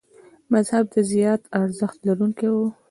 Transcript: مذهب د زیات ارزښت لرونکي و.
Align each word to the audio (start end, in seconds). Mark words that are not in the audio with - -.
مذهب 0.53 0.83
د 0.93 0.95
زیات 1.11 1.41
ارزښت 1.61 1.99
لرونکي 2.07 2.47
و. 2.51 2.55